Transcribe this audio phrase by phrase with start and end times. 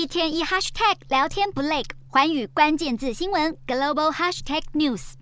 [0.00, 5.12] 一天一 hashtag 聊天不累，环宇关键字新闻 global hashtag news。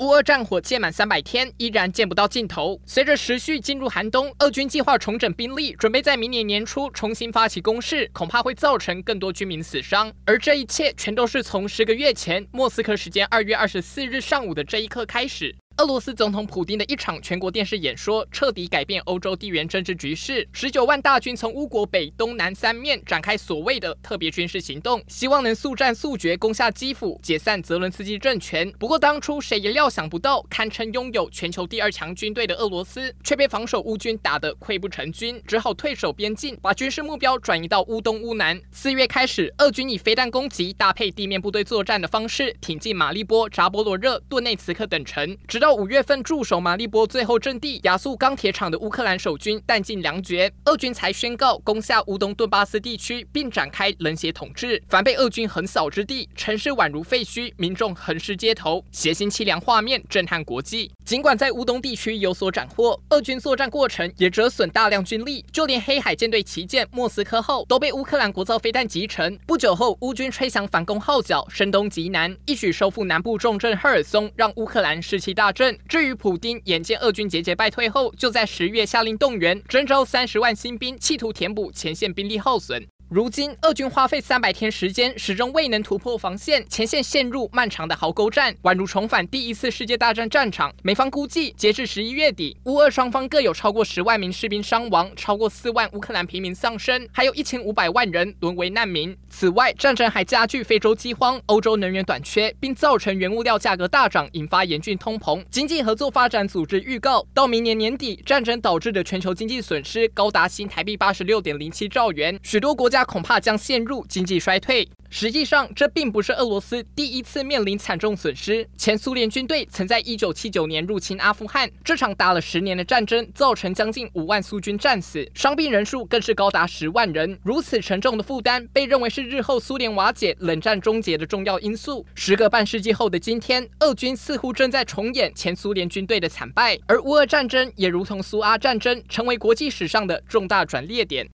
[0.00, 2.80] 乌俄战火届满三百天，依然见不到尽头。
[2.84, 10.12] 随着时序进入寒冬，俄军计划重整兵力，准备在明年年初重新发起攻势，恐怕会造成更多居民死伤。
[10.24, 15.54] 而这一切，全都是从十个月前莫斯科时间二月二十四日上午的这一刻开始。
[15.78, 20.48] 俄罗斯总统普丁的一场全国电视演说，彻底改变欧洲地缘政治局势。
[20.50, 28.72] 十九万大军从乌国北、东南三面展开所谓的特别军事行动，希望能速战速决攻下基辅，解散泽伦斯基政权。
[28.78, 38.58] 不过，当初谁也料想不到，堪称拥有全球第二强军队的俄罗斯，却被防守乌军打得溃不成军，只好退守边境，把军事目标转移到乌东、乌南。
[38.72, 45.65] 四月开始，俄军以飞弹攻击搭配地面部队作战的方式，挺进马利波、扎波罗热、顿内茨克等城，直到。
[45.66, 54.80] 到五月份驻守马利波最后阵地亚速钢铁厂的乌克兰守军弹尽粮绝，俄军才宣告攻下乌东顿巴斯地区，并展开冷血统治。
[54.86, 60.88] 凡被俄军横扫之地，城市宛如废墟，民众横尸街头，血腥凄凉画面震撼国际。
[61.04, 69.36] 尽管在乌东地区有所斩获，俄军作战过程也折损大量军力，就连黑海舰队旗舰莫斯科号都被乌克兰国造飞弹击沉。
[69.44, 75.52] 不久后，乌军吹响反攻号角，声东击南，一举收复南部重镇赫尔松，让乌克兰士气大
[75.88, 82.86] 至于普丁，眼见俄军节节败退后，就在十月下令动员，征召三十万新兵，企图填补前线兵力耗损。
[83.08, 90.74] 如今，俄军花费三百天时间，始终未能突破防线，前线陷入漫长的壕沟战，宛如重返第一次世界大战战场。
[90.82, 99.16] 美方估计，截至十一月底，乌俄双方各有超过十万名士兵伤亡，超过四万乌克兰平民丧生，还有一千五百万人沦为难民。
[99.30, 105.44] 此外，战争还加剧非洲饥荒、欧洲能源短缺，并造成原物料价格大涨，引发严峻通膨。
[105.48, 113.06] 经济合作发展组织预告，到明年年底，战争导致的全球经济损失高达新台币八十六点零七兆元，许多国家家。
[113.06, 114.88] 恐怕将陷入经济衰退。
[115.08, 118.68] 实际上，这并不是俄罗斯第一次面临惨重损失。
[118.76, 127.38] 前苏联军队曾在1979年入侵阿富汗，这场打了十年的战争，造成将近五万苏军战死，伤病人数更是高达十万人。
[127.44, 132.04] 如此沉重的负担，被认为是日后苏联瓦解、冷战终结的重要因素。
[132.16, 141.24] 时隔半世纪后的今天，俄军似乎正在重演前苏联军队的惨败，而乌俄战争也如同苏阿战争，成为国际史上的重大转捩点。